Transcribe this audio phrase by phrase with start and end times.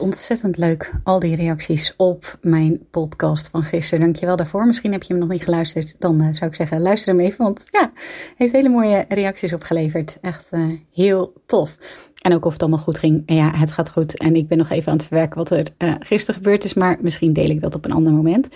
[0.00, 0.92] Ontzettend leuk.
[1.04, 4.04] Al die reacties op mijn podcast van gisteren.
[4.04, 4.66] Dankjewel daarvoor.
[4.66, 5.94] Misschien heb je hem nog niet geluisterd.
[5.98, 7.44] Dan eh, zou ik zeggen, luister hem even.
[7.44, 7.92] Want ja,
[8.36, 10.18] heeft hele mooie reacties opgeleverd.
[10.20, 11.76] Echt eh, heel tof.
[12.20, 13.22] En ook of het allemaal goed ging.
[13.26, 14.18] Ja, het gaat goed.
[14.18, 16.74] En ik ben nog even aan het verwerken wat er uh, gisteren gebeurd is.
[16.74, 18.48] Maar misschien deel ik dat op een ander moment.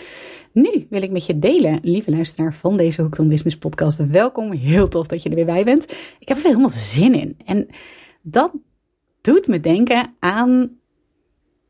[0.52, 4.06] Nu wil ik met je delen, lieve luisteraar van deze Hooked Business podcast.
[4.06, 4.52] Welkom.
[4.52, 5.84] Heel tof dat je er weer bij bent.
[6.18, 7.36] Ik heb er helemaal zin in.
[7.44, 7.68] En
[8.22, 8.52] dat
[9.20, 10.70] doet me denken aan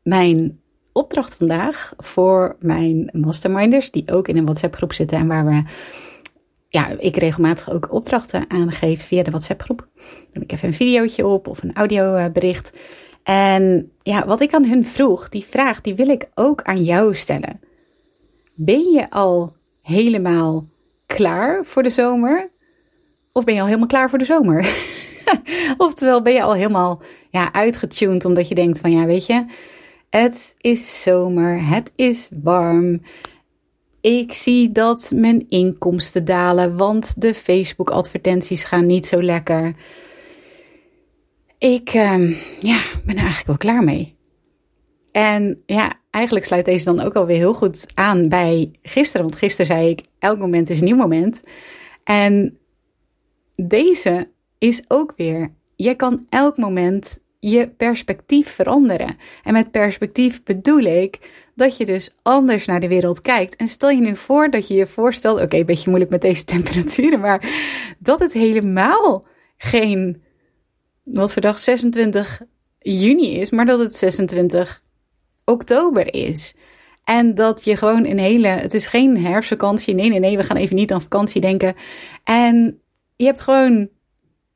[0.05, 0.59] mijn
[0.91, 5.63] opdracht vandaag voor mijn masterminders, die ook in een WhatsApp groep zitten en waar we,
[6.69, 9.87] ja, ik regelmatig ook opdrachten aangeef via de WhatsApp groep.
[9.95, 12.77] Dan heb ik even een videootje op of een audiobericht.
[13.23, 17.15] En ja, wat ik aan hun vroeg, die vraag, die wil ik ook aan jou
[17.15, 17.59] stellen.
[18.55, 20.65] Ben je al helemaal
[21.05, 22.49] klaar voor de zomer?
[23.31, 24.75] Of ben je al helemaal klaar voor de zomer?
[25.77, 29.45] Oftewel, ben je al helemaal ja, uitgetuned omdat je denkt van ja, weet je,
[30.17, 33.01] het is zomer, het is warm.
[34.01, 39.75] Ik zie dat mijn inkomsten dalen, want de Facebook-advertenties gaan niet zo lekker.
[41.57, 44.15] Ik uh, ja, ben er eigenlijk wel klaar mee.
[45.11, 49.25] En ja, eigenlijk sluit deze dan ook alweer heel goed aan bij gisteren.
[49.25, 51.39] Want gisteren zei ik: elk moment is een nieuw moment.
[52.03, 52.57] En
[53.55, 59.17] deze is ook weer: je kan elk moment je perspectief veranderen.
[59.43, 61.19] En met perspectief bedoel ik
[61.55, 63.55] dat je dus anders naar de wereld kijkt.
[63.55, 66.43] En stel je nu voor dat je je voorstelt: oké, een beetje moeilijk met deze
[66.55, 67.49] temperaturen, maar
[67.99, 69.23] dat het helemaal
[69.57, 70.23] geen,
[71.03, 72.41] wat voor dag 26
[72.79, 74.83] juni is, maar dat het 26
[75.45, 76.55] oktober is.
[77.03, 78.47] En dat je gewoon een hele.
[78.47, 79.93] Het is geen herfstvakantie.
[79.93, 80.37] Nee, nee, nee.
[80.37, 81.75] We gaan even niet aan vakantie denken.
[82.23, 82.81] En
[83.15, 83.89] je hebt gewoon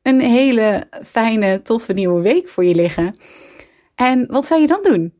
[0.01, 3.15] een hele fijne, toffe nieuwe week voor je liggen.
[3.95, 5.13] En wat zou je dan doen?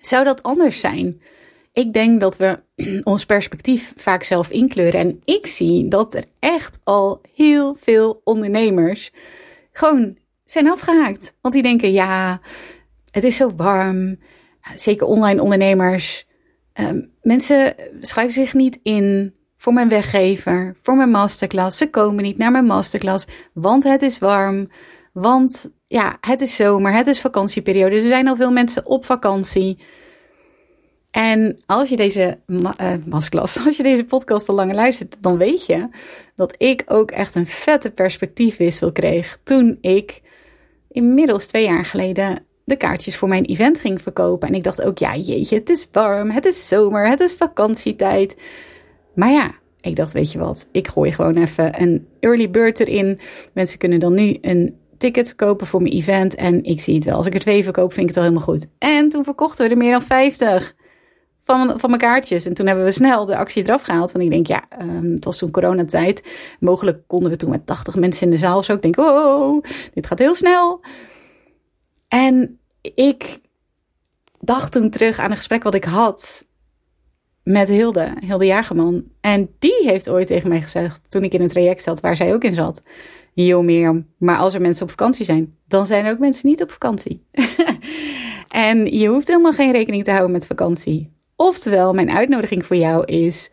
[0.00, 1.22] Zou dat anders zijn?
[1.72, 2.58] Ik denk dat we
[3.02, 5.00] ons perspectief vaak zelf inkleuren.
[5.00, 9.12] En ik zie dat er echt al heel veel ondernemers
[9.72, 11.36] gewoon zijn afgehaakt.
[11.40, 12.40] Want die denken: ja,
[13.10, 14.18] het is zo warm.
[14.74, 16.26] Zeker online ondernemers.
[16.80, 16.90] Uh,
[17.22, 19.35] mensen schrijven zich niet in
[19.66, 21.78] voor mijn weggever, voor mijn masterclass.
[21.78, 24.68] Ze komen niet naar mijn masterclass, want het is warm.
[25.12, 27.94] Want ja, het is zomer, het is vakantieperiode.
[27.94, 29.78] Er zijn al veel mensen op vakantie.
[31.10, 32.68] En als je deze uh,
[33.06, 35.88] masterclass, als je deze podcast al langer luistert, dan weet je
[36.34, 40.20] dat ik ook echt een vette perspectiefwissel kreeg toen ik
[40.88, 44.48] inmiddels twee jaar geleden de kaartjes voor mijn event ging verkopen.
[44.48, 48.36] En ik dacht ook, ja jeetje, het is warm, het is zomer, het is vakantietijd.
[49.16, 53.20] Maar ja, ik dacht, weet je wat, ik gooi gewoon even een early bird erin.
[53.52, 56.34] Mensen kunnen dan nu een ticket kopen voor mijn event.
[56.34, 57.16] En ik zie het wel.
[57.16, 58.66] Als ik er twee verkoop, vind ik het al helemaal goed.
[58.78, 60.74] En toen verkochten we er meer dan 50
[61.42, 62.46] van, van mijn kaartjes.
[62.46, 64.12] En toen hebben we snel de actie eraf gehaald.
[64.12, 66.36] Want ik denk, ja, um, het was toen coronatijd.
[66.60, 68.62] Mogelijk konden we toen met 80 mensen in de zaal.
[68.62, 69.62] Zo ik denk, oh,
[69.94, 70.80] dit gaat heel snel.
[72.08, 72.60] En
[72.94, 73.40] ik
[74.40, 76.46] dacht toen terug aan een gesprek wat ik had
[77.46, 79.04] met Hilde, Hilde Jagerman.
[79.20, 82.34] En die heeft ooit tegen mij gezegd, toen ik in het traject zat waar zij
[82.34, 82.82] ook in zat.
[83.32, 86.62] Jo Mirjam, maar als er mensen op vakantie zijn, dan zijn er ook mensen niet
[86.62, 87.24] op vakantie.
[88.48, 91.12] en je hoeft helemaal geen rekening te houden met vakantie.
[91.36, 93.50] Oftewel, mijn uitnodiging voor jou is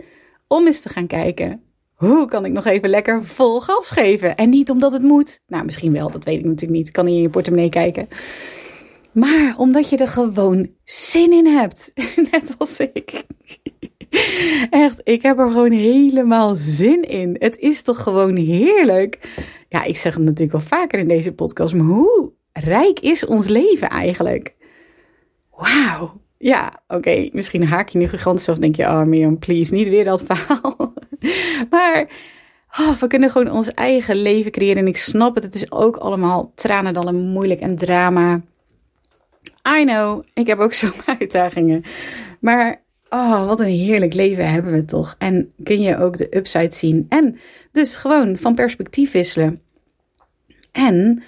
[0.47, 1.61] om eens te gaan kijken.
[1.93, 4.35] Hoe kan ik nog even lekker vol gas geven?
[4.35, 5.39] En niet omdat het moet.
[5.47, 6.91] Nou, misschien wel, dat weet ik natuurlijk niet.
[6.91, 8.07] Kan in je portemonnee kijken.
[9.13, 11.91] Maar omdat je er gewoon zin in hebt.
[12.31, 13.23] Net als ik.
[14.69, 17.35] Echt, ik heb er gewoon helemaal zin in.
[17.39, 19.19] Het is toch gewoon heerlijk.
[19.69, 23.47] Ja, ik zeg het natuurlijk wel vaker in deze podcast, maar hoe rijk is ons
[23.47, 24.55] leven eigenlijk?
[25.51, 26.21] Wauw.
[26.37, 30.03] Ja, oké, misschien haak je nu gigantisch of denk je, oh Mirjam, please, niet weer
[30.03, 30.93] dat verhaal.
[31.69, 32.09] maar
[32.79, 35.97] oh, we kunnen gewoon ons eigen leven creëren en ik snap het, het is ook
[35.97, 38.41] allemaal tranen dan een moeilijk en drama.
[39.67, 41.83] I know, ik heb ook zo'n uitdagingen.
[42.39, 45.15] Maar oh, wat een heerlijk leven hebben we toch.
[45.17, 47.05] En kun je ook de upside zien.
[47.09, 47.37] En
[47.71, 49.61] dus gewoon van perspectief wisselen.
[50.71, 51.23] En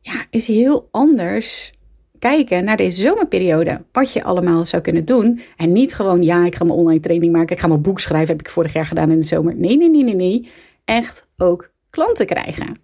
[0.00, 1.72] ja, is heel anders
[2.18, 3.84] kijken naar deze zomerperiode.
[3.92, 5.40] Wat je allemaal zou kunnen doen.
[5.56, 7.54] En niet gewoon, ja, ik ga mijn online training maken.
[7.54, 8.36] Ik ga mijn boek schrijven.
[8.36, 9.54] Heb ik vorig jaar gedaan in de zomer.
[9.54, 10.50] Nee, nee, nee, nee, nee.
[10.84, 12.78] Echt ook klanten krijgen.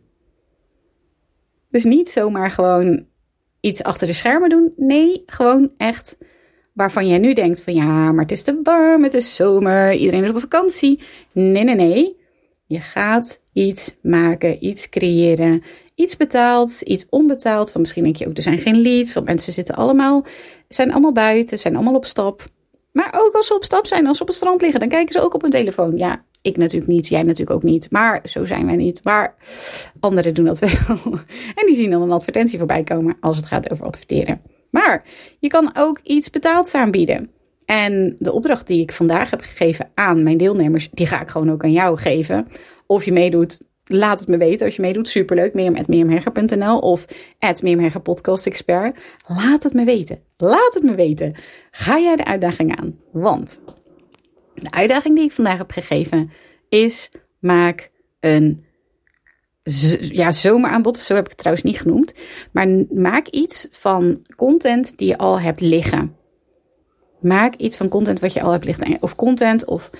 [1.70, 3.06] Dus niet zomaar gewoon
[3.66, 4.72] iets achter de schermen doen.
[4.76, 6.18] Nee, gewoon echt
[6.72, 10.24] waarvan jij nu denkt van ja, maar het is te warm, het is zomer, iedereen
[10.24, 11.00] is op vakantie.
[11.32, 12.16] Nee, nee, nee.
[12.66, 15.62] Je gaat iets maken, iets creëren,
[15.94, 17.70] iets betaald, iets onbetaald.
[17.72, 20.24] Van misschien denk je ook, er zijn geen leads, want mensen zitten allemaal,
[20.68, 22.44] zijn allemaal buiten, zijn allemaal op stap.
[22.92, 25.12] Maar ook als ze op stap zijn, als ze op het strand liggen, dan kijken
[25.12, 25.96] ze ook op hun telefoon.
[25.96, 27.90] Ja, ik natuurlijk niet, jij natuurlijk ook niet.
[27.90, 29.04] Maar zo zijn wij niet.
[29.04, 29.34] Maar
[30.00, 30.70] anderen doen dat wel.
[31.54, 34.40] En die zien dan een advertentie voorbij komen als het gaat over adverteren.
[34.70, 35.04] Maar
[35.38, 37.30] je kan ook iets betaalds aanbieden.
[37.64, 41.50] En de opdracht die ik vandaag heb gegeven aan mijn deelnemers, die ga ik gewoon
[41.50, 42.48] ook aan jou geven.
[42.86, 44.66] Of je meedoet, laat het me weten.
[44.66, 45.54] Als je meedoet, superleuk.
[45.54, 47.04] Mirjam.mirjamhegger.nl of
[47.38, 47.62] at
[48.44, 48.98] Expert.
[49.26, 50.18] Laat het me weten.
[50.36, 51.34] Laat het me weten.
[51.70, 52.98] Ga jij de uitdaging aan?
[53.12, 53.60] Want
[54.62, 56.30] de uitdaging die ik vandaag heb gegeven
[56.68, 57.08] is:
[57.38, 58.64] maak een
[60.00, 60.96] ja, zomeraanbod.
[60.96, 62.14] Zo heb ik het trouwens niet genoemd.
[62.52, 66.16] Maar maak iets van content die je al hebt liggen.
[67.20, 68.96] Maak iets van content wat je al hebt liggen.
[69.00, 69.90] Of content of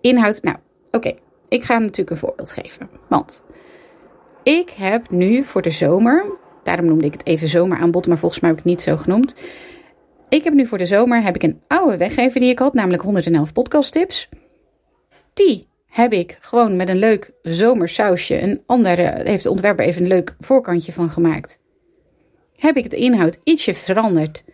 [0.00, 0.42] inhoud.
[0.42, 0.56] Nou,
[0.90, 1.14] oké.
[1.48, 2.90] Ik ga natuurlijk een voorbeeld geven.
[3.08, 3.44] Want
[4.42, 6.24] ik heb nu voor de zomer.
[6.62, 8.06] Daarom noemde ik het even zomeraanbod.
[8.06, 9.34] Maar volgens mij heb ik het niet zo genoemd.
[10.34, 13.02] Ik heb nu voor de zomer heb ik een oude weggever die ik had, namelijk
[13.02, 14.28] 111 podcast tips.
[15.34, 20.08] Die heb ik gewoon met een leuk zomersausje, een andere, heeft de ontwerper even een
[20.08, 21.58] leuk voorkantje van gemaakt.
[22.56, 24.44] Heb ik de inhoud ietsje veranderd.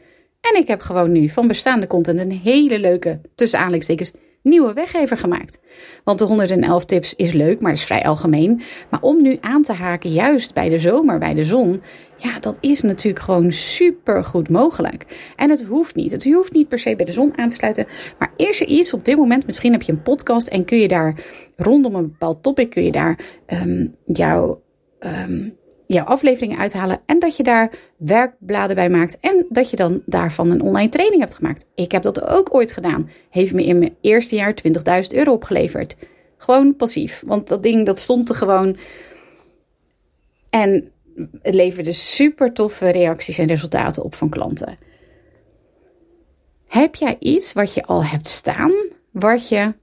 [0.41, 4.13] En ik heb gewoon nu van bestaande content een hele leuke, tussen aanleidingstekens,
[4.43, 5.61] nieuwe weggever gemaakt.
[6.05, 8.63] Want de 111 tips is leuk, maar dat is vrij algemeen.
[8.91, 11.83] Maar om nu aan te haken, juist bij de zomer, bij de zon,
[12.23, 15.33] ja, dat is natuurlijk gewoon super goed mogelijk.
[15.37, 16.11] En het hoeft niet.
[16.11, 17.87] Het hoeft niet per se bij de zon aan te sluiten.
[18.19, 20.89] Maar is er iets op dit moment, misschien heb je een podcast en kun je
[20.89, 21.15] daar
[21.57, 24.63] rondom een bepaald topic, kun je daar um, jouw.
[25.01, 30.03] Um, jouw afleveringen uithalen en dat je daar werkbladen bij maakt en dat je dan
[30.07, 31.67] daarvan een online training hebt gemaakt.
[31.75, 33.11] Ik heb dat ook ooit gedaan.
[33.31, 35.97] Heeft me in mijn eerste jaar 20.000 euro opgeleverd.
[36.37, 38.77] Gewoon passief, want dat ding dat stond er gewoon.
[40.51, 40.91] En
[41.43, 44.79] het leverde super toffe reacties en resultaten op van klanten.
[46.69, 48.73] Heb jij iets wat je al hebt staan,
[49.11, 49.75] wat je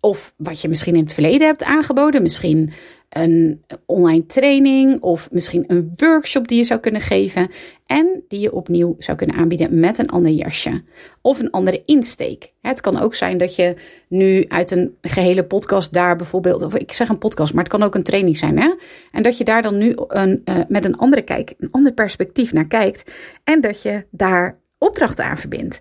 [0.00, 2.72] of wat je misschien in het verleden hebt aangeboden, misschien
[3.16, 7.50] een online training of misschien een workshop die je zou kunnen geven
[7.86, 10.82] en die je opnieuw zou kunnen aanbieden met een ander jasje
[11.20, 12.52] of een andere insteek.
[12.60, 13.74] Het kan ook zijn dat je
[14.08, 17.82] nu uit een gehele podcast daar bijvoorbeeld, of ik zeg een podcast, maar het kan
[17.82, 18.74] ook een training zijn, hè?
[19.12, 22.52] En dat je daar dan nu een, uh, met een andere kijk, een ander perspectief
[22.52, 23.12] naar kijkt
[23.44, 25.80] en dat je daar opdrachten aan verbindt.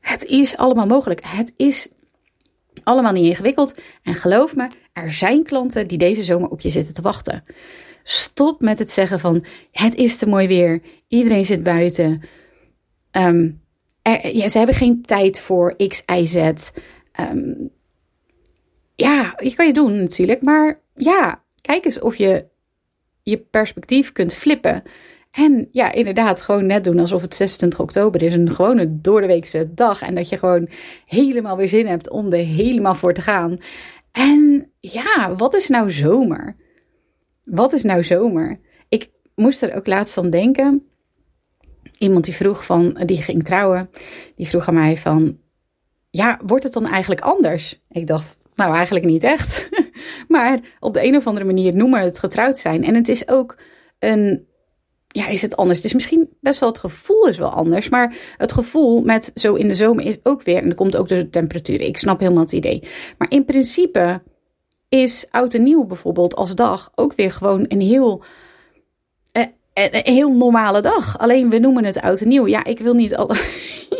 [0.00, 1.20] Het is allemaal mogelijk.
[1.24, 1.88] Het is
[2.82, 3.80] allemaal niet ingewikkeld.
[4.02, 7.44] En geloof me, er zijn klanten die deze zomer op je zitten te wachten.
[8.02, 12.22] Stop met het zeggen van het is te mooi weer, iedereen zit buiten.
[13.12, 13.60] Um,
[14.22, 16.36] ja, ze hebben geen tijd voor X, Y, Z.
[17.20, 17.70] Um,
[18.94, 22.44] ja, je kan je doen natuurlijk, maar ja, kijk eens of je
[23.22, 24.82] je perspectief kunt flippen.
[25.36, 28.34] En ja, inderdaad, gewoon net doen alsof het 26 oktober is.
[28.34, 30.02] Een gewone doordeweekse dag.
[30.02, 30.68] En dat je gewoon
[31.06, 33.58] helemaal weer zin hebt om er helemaal voor te gaan.
[34.16, 36.56] En ja, wat is nou zomer?
[37.44, 38.60] Wat is nou zomer?
[38.88, 40.86] Ik moest er ook laatst aan denken.
[41.98, 43.90] Iemand die vroeg van, die ging trouwen.
[44.36, 45.38] Die vroeg aan mij van,
[46.10, 47.82] ja, wordt het dan eigenlijk anders?
[47.88, 49.68] Ik dacht, nou eigenlijk niet echt.
[50.28, 52.84] maar op de een of andere manier noemen we het getrouwd zijn.
[52.84, 53.58] En het is ook
[53.98, 54.46] een
[55.16, 55.78] ja, is het anders.
[55.78, 57.88] Het is misschien best wel het gevoel is wel anders.
[57.88, 60.56] Maar het gevoel met zo in de zomer is ook weer.
[60.56, 61.80] En dan komt ook door de temperatuur.
[61.80, 62.82] Ik snap helemaal het idee.
[63.18, 64.22] Maar in principe
[64.88, 68.24] is oud en nieuw bijvoorbeeld als dag ook weer gewoon een heel.
[69.32, 69.42] Eh,
[69.72, 71.18] eh, een heel normale dag.
[71.18, 72.46] Alleen we noemen het oud en nieuw.
[72.46, 73.36] Ja, ik wil niet alle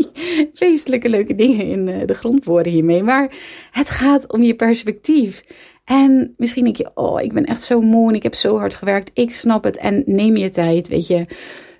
[0.54, 3.02] feestelijke leuke dingen in eh, de grond boren hiermee.
[3.02, 3.32] Maar
[3.70, 5.42] het gaat om je perspectief.
[5.86, 8.74] En misschien denk je, oh, ik ben echt zo moe en ik heb zo hard
[8.74, 9.10] gewerkt.
[9.14, 11.26] Ik snap het en neem je tijd, weet je.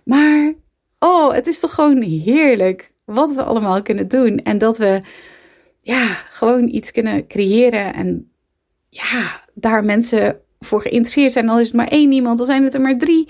[0.05, 0.55] Maar,
[0.99, 4.39] oh, het is toch gewoon heerlijk wat we allemaal kunnen doen.
[4.39, 5.01] En dat we,
[5.81, 7.95] ja, gewoon iets kunnen creëren.
[7.95, 8.31] En
[8.89, 11.49] ja, daar mensen voor geïnteresseerd zijn.
[11.49, 13.29] Al is het maar één iemand, dan zijn het er maar drie.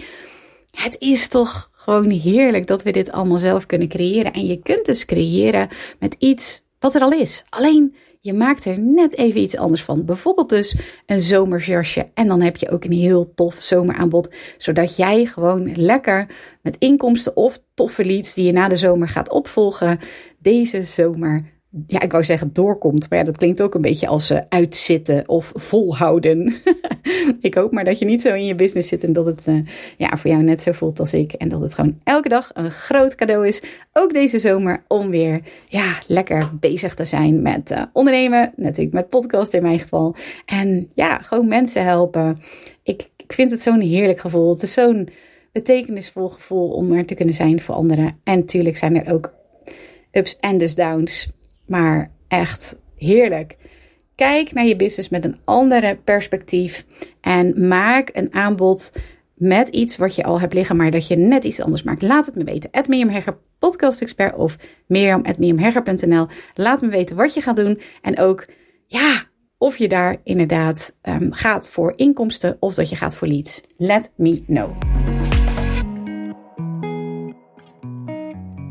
[0.71, 4.33] Het is toch gewoon heerlijk dat we dit allemaal zelf kunnen creëren.
[4.33, 5.69] En je kunt dus creëren
[5.99, 7.45] met iets wat er al is.
[7.49, 7.95] Alleen
[8.27, 10.05] je maakt er net even iets anders van.
[10.05, 12.09] Bijvoorbeeld dus een zomersjasje.
[12.15, 14.35] En dan heb je ook een heel tof zomeraanbod.
[14.57, 16.31] Zodat jij gewoon lekker
[16.63, 19.99] met inkomsten of toffe leads die je na de zomer gaat opvolgen.
[20.39, 21.56] Deze zomer
[21.87, 23.11] ja, ik wou zeggen doorkomt.
[23.11, 26.55] Maar ja, dat klinkt ook een beetje als uh, uitzitten of volhouden.
[27.41, 29.65] ik hoop maar dat je niet zo in je business zit en dat het uh,
[29.97, 31.33] ja, voor jou net zo voelt als ik.
[31.33, 33.63] En dat het gewoon elke dag een groot cadeau is.
[33.93, 38.53] Ook deze zomer om weer ja, lekker bezig te zijn met uh, ondernemen.
[38.57, 40.15] Natuurlijk met podcast in mijn geval.
[40.47, 42.41] En ja, gewoon mensen helpen.
[42.83, 44.53] Ik, ik vind het zo'n heerlijk gevoel.
[44.53, 45.09] Het is zo'n
[45.53, 48.19] betekenisvol gevoel om er te kunnen zijn voor anderen.
[48.25, 49.35] En natuurlijk zijn er ook
[50.13, 51.29] ups en dus downs.
[51.67, 53.57] Maar echt heerlijk.
[54.15, 56.87] Kijk naar je business met een andere perspectief.
[57.21, 58.93] En maak een aanbod
[59.35, 62.03] met iets wat je al hebt liggen, maar dat je net iets anders maakt.
[62.03, 62.71] Laat het me weten.
[62.71, 64.57] At Mirjam Hegger, podcast expert of
[64.87, 66.27] mirjam.mirjamhegger.nl.
[66.55, 67.81] Laat me weten wat je gaat doen.
[68.03, 68.47] En ook,
[68.87, 69.25] ja,
[69.59, 73.63] of je daar inderdaad um, gaat voor inkomsten of dat je gaat voor leads.
[73.77, 74.96] Let me know.